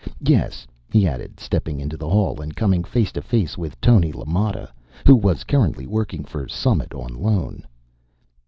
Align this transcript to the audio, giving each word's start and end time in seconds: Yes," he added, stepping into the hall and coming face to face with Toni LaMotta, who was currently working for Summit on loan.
Yes," 0.25 0.65
he 0.89 1.07
added, 1.07 1.39
stepping 1.39 1.79
into 1.79 1.95
the 1.95 2.09
hall 2.09 2.41
and 2.41 2.55
coming 2.55 2.83
face 2.83 3.11
to 3.11 3.21
face 3.21 3.55
with 3.55 3.79
Toni 3.79 4.11
LaMotta, 4.11 4.67
who 5.05 5.15
was 5.15 5.43
currently 5.43 5.85
working 5.85 6.23
for 6.23 6.47
Summit 6.47 6.91
on 6.95 7.13
loan. 7.13 7.67